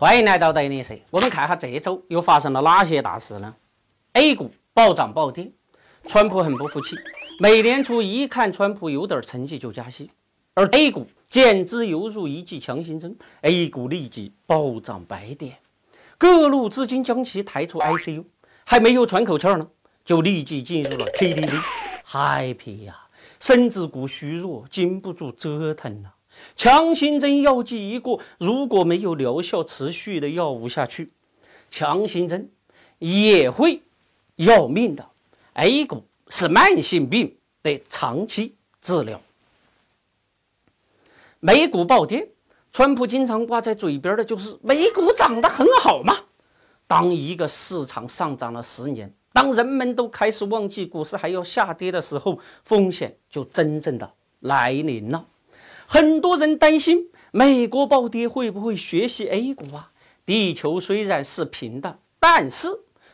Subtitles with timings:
[0.00, 0.98] 欢迎来到德林社。
[1.10, 3.54] 我们看下这周又发生了哪些大事呢
[4.14, 5.52] ？A 股暴涨暴跌，
[6.08, 6.96] 川普很不服气。
[7.38, 10.10] 美联储一看川普有点成绩就加息，
[10.54, 15.58] 而 A 股简直犹如一剂强心针，A 股立即暴涨百点。
[16.16, 18.24] 各路资金将其抬出 ICU，
[18.64, 19.68] 还没有喘口气儿呢，
[20.02, 22.96] 就立即进入了 KTV，happy 呀！
[23.38, 26.14] 身子骨虚弱，经不住折腾了。
[26.56, 31.10] 强心针药剂一过，如果没有疗效持续的药物下去，
[31.70, 32.50] 强心针
[32.98, 33.82] 也会
[34.36, 35.06] 要命的。
[35.54, 39.20] A 股是慢性病，得长期治疗。
[41.40, 42.28] 美股暴跌，
[42.72, 46.16] 川普经常挂在嘴边的就是美股涨得很好嘛。
[46.86, 55.24] 当一个市场上涨了十年，当人们都开始忘记股市还要下跌的时候，风险就真正的来临了。
[55.92, 59.90] 很多人担心美国暴跌会不会学习 A 股啊？
[60.24, 62.68] 地球虽然是平的，但是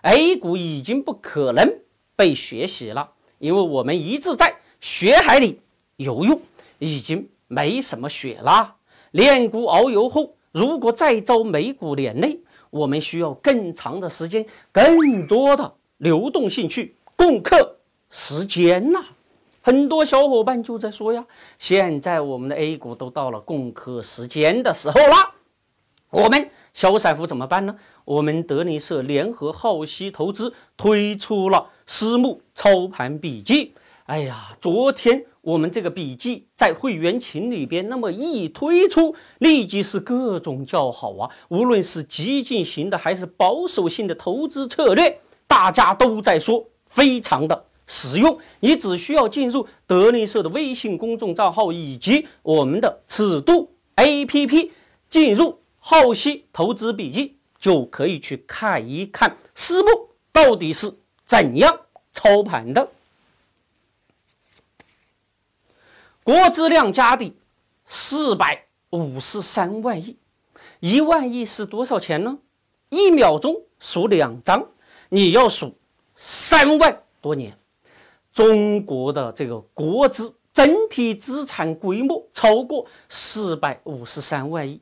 [0.00, 1.70] A 股已经不可能
[2.16, 5.60] 被学习了，因为我们一直在血海里
[5.96, 6.40] 游泳，
[6.78, 8.76] 已经没什么血了。
[9.10, 17.76] 炼股熬油后，如果再遭美股连累，我们需要更长的时间、更多的流动性去攻克
[18.08, 19.04] 时间呐。
[19.64, 21.24] 很多小伙伴就在说呀，
[21.56, 25.34] 现在我们的 A 股都到了共克时间的时候了，
[26.10, 27.76] 我们小散户怎么办呢？
[28.04, 33.72] 我们德林社联合浩熙投资推出了私募操盘笔记。
[34.06, 41.30] 哎呀，昨天我们这个笔记在会员群里边，那么一推出，立即是各种叫好啊！
[41.48, 47.66] 无论是激进型的还是保守性的投资策略，大家都在说非常的。
[47.86, 54.70] 使用，你只需要进入德林社的微信公众账号以及我们的尺度 APP，
[55.10, 60.94] 进入浩熙投资笔记，就可以去看一看私募到底是
[61.24, 61.80] 怎样
[62.12, 62.88] 操盘的。
[66.24, 67.36] 国资量家底
[67.84, 70.16] 四百五十三万亿，
[70.78, 72.38] 一万亿是多少钱呢？
[72.90, 74.64] 一秒钟数两张，
[75.08, 75.74] 你要数
[76.14, 77.56] 三万多年。
[78.32, 84.80] 中国的这个国资整体资产规模超过四百五十三万亿，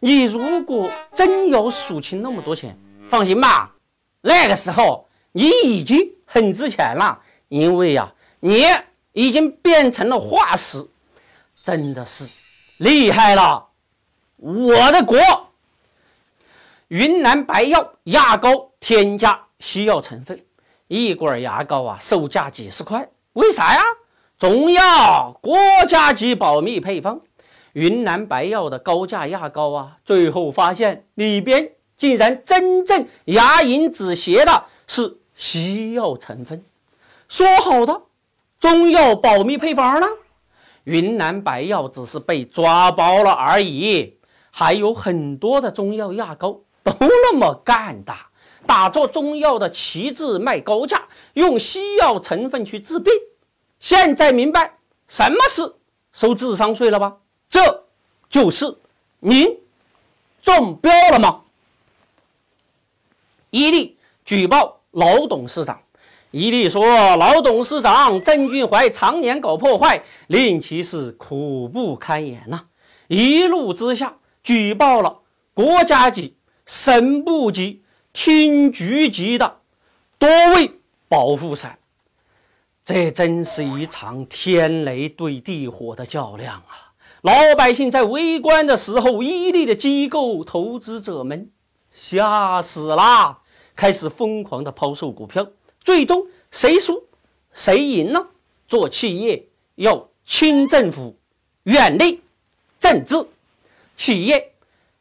[0.00, 3.74] 你如果真要数清那么多钱，放心吧，
[4.20, 8.64] 那个时候你已经很值钱了，因为呀，你
[9.12, 10.86] 已经变成了化石，
[11.54, 13.68] 真的是厉害了，
[14.36, 15.18] 我的国！
[16.88, 20.45] 云南白药牙膏添加西药成分。
[20.88, 23.82] 一罐牙膏啊，售价几十块，为啥呀？
[24.38, 25.56] 中药国
[25.88, 27.20] 家级保密配方，
[27.72, 36.64] 云南白药的高价牙膏啊，最后发现里边竟然真正牙龈止血的是西药成分。
[37.28, 38.02] 说好的
[38.60, 40.06] 中药保密配方呢？
[40.84, 44.18] 云南白药只是被抓包了而已，
[44.52, 48.14] 还有很多的中药牙膏都那么干的。
[48.66, 53.12] 打着中药的旗帜卖高价，用西药成分去治病。
[53.78, 55.74] 现在明白什么是
[56.12, 57.16] 收智商税了吧？
[57.48, 57.84] 这
[58.28, 58.76] 就是
[59.20, 59.46] 您
[60.42, 61.42] 中标了吗？
[63.50, 65.80] 伊利举报老董事长，
[66.30, 66.84] 伊利说
[67.16, 72.64] 老董事长郑俊怀常年搞破坏，令其是苦不堪言呐。
[73.06, 75.20] 一怒之下举报了
[75.54, 77.82] 国家级、省部级。
[78.16, 79.58] 厅局级的
[80.18, 80.72] 多位
[81.06, 81.78] 保护伞，
[82.82, 86.96] 这真是一场天雷对地火的较量啊！
[87.20, 91.50] 老百姓在围观的时候，伊利的机构投资者们
[91.90, 93.42] 吓死了，
[93.76, 95.46] 开始疯狂的抛售股票。
[95.84, 97.06] 最终谁输
[97.52, 98.28] 谁赢呢？
[98.66, 101.14] 做企业要亲政府，
[101.64, 102.22] 远离
[102.80, 103.14] 政治。
[103.94, 104.52] 企业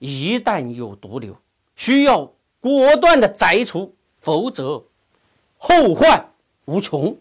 [0.00, 1.36] 一旦有毒瘤，
[1.76, 2.32] 需要。
[2.68, 4.84] 果断的摘除，否则
[5.56, 6.32] 后患
[6.64, 7.16] 无穷。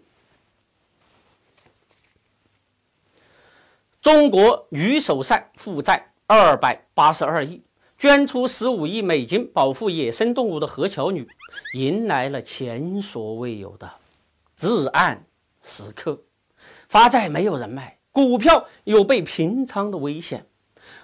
[4.01, 7.63] 中国女首善负债二百八十二亿，
[7.97, 11.27] 捐出十五亿美金保护野生动物的何巧女，
[11.73, 13.91] 迎来了前所未有的
[14.55, 15.25] 至暗
[15.61, 16.21] 时刻。
[16.87, 20.47] 发债没有人卖，股票有被平仓的危险。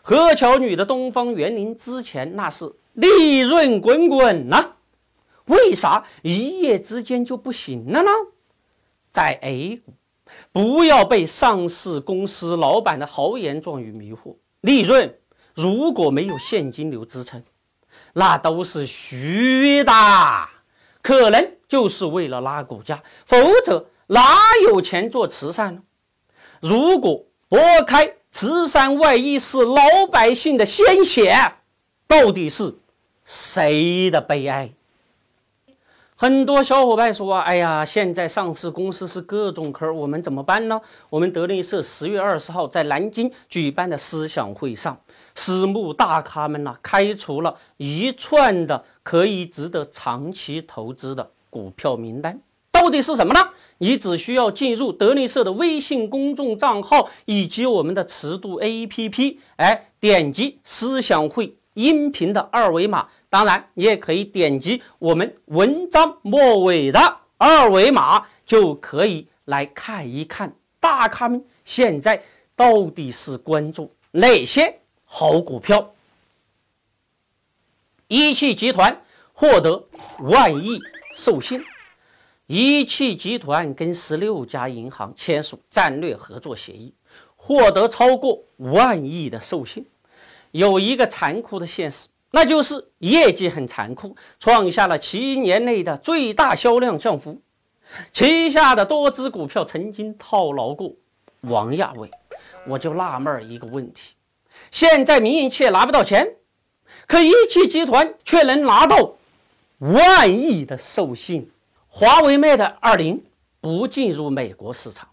[0.02, 2.74] 何巧女的东方园林之前那是。
[2.94, 4.74] 利润滚滚呐，
[5.46, 8.12] 为啥一夜之间就不行了呢？
[9.10, 9.94] 在 A 股，
[10.52, 14.36] 不要被上市公司老板的豪言壮语迷惑。
[14.62, 15.18] 利润
[15.54, 17.44] 如果没有现金流支撑，
[18.14, 19.92] 那都是虚的，
[21.02, 25.82] 可能就是为了拉股价，否则哪有钱做慈善呢？
[26.62, 31.36] 如果拨开慈善外衣是老百姓的鲜血，
[32.08, 32.74] 到底是
[33.26, 34.72] 谁的悲哀？
[36.16, 40.80] 很多小伙伴说：“哎呀，现在上市公司是各种坑，我们怎么办呢？”
[41.10, 44.96] 我们德林社十月二十号在南京举办的思想会上，
[45.34, 52.40] 私募大咖们呢开出了一串的可以值得长期投资的股票名单，
[52.72, 53.40] 到底是什么呢？
[53.80, 61.56] 你只需要进入德林社的微信公众账号以及我们的尺度 APP，哎，点击思想会。
[61.74, 67.00] 音频的二维码，当然你也可以点击我们文章末尾的
[67.38, 72.22] 二维码，就可以来看一看大咖们现在
[72.56, 75.94] 到底是关注哪些好股票。
[78.08, 79.02] 一汽集团
[79.32, 79.82] 获得
[80.20, 80.78] 万亿
[81.16, 81.64] 授信，
[82.48, 86.94] 一汽集团跟十六家银行签署战略合作协议，
[87.38, 89.86] 获得超过万亿的授信。
[90.52, 97.42] 有一个残酷的现实，那就是业绩很残酷，创下了七年内的最大销量降幅。
[98.14, 100.94] 旗下的多只股票曾经套牢过
[101.42, 102.10] 王亚伟，
[102.66, 104.14] 我就纳闷一个问题：
[104.70, 106.36] 现在民营企业拿不到钱，
[107.08, 109.14] 可一汽集团却能拿到
[109.80, 111.52] 万亿的授信。
[111.90, 113.22] 华为 Mate 二零
[113.60, 115.10] 不进入美国市场，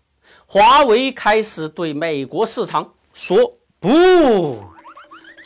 [0.47, 4.78] 华为开始对美国市场说不。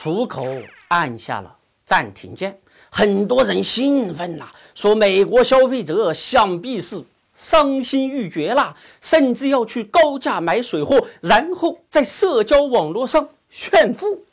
[0.02, 0.44] 出口
[0.88, 2.58] 按下了暂停键，
[2.90, 7.00] 很多人兴奋呐，说美国消费者想必是
[7.32, 14.24] 伤心欲绝啦，甚至要去高价买水货，然后在社交网络上炫富。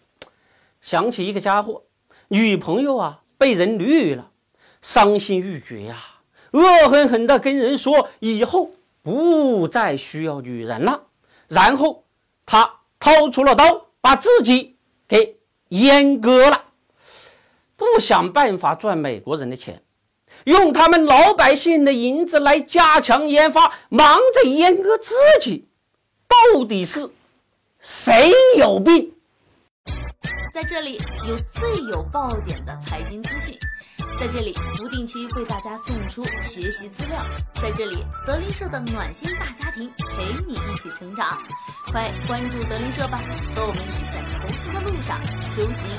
[0.81, 1.83] 想起一个家伙，
[2.30, 4.31] 女朋友啊被人绿了，
[4.81, 5.95] 伤心欲绝呀，
[6.50, 8.71] 恶狠狠地跟人说以后
[9.04, 11.04] 不再需要女人了，
[11.48, 12.06] 然后
[12.44, 12.68] 他
[13.00, 14.75] 掏出了刀，把自己
[15.07, 15.36] 给。
[15.69, 16.66] 阉割了，
[17.75, 19.81] 不想办法赚美国人的钱，
[20.45, 25.68] 用他们老百姓的银子来加强研发，忙着阉割自己，
[26.27, 27.10] 到底是
[27.80, 29.13] 谁有病？
[30.51, 33.56] 在这里有最有爆点的财经资讯，
[34.19, 37.24] 在这里不定期为大家送出学习资料，
[37.62, 41.38] 在这里德林社的暖心大家庭陪你一起成长，
[41.92, 43.22] 快关注德林社吧，
[43.56, 45.90] 和我们一起在投资的路上修行。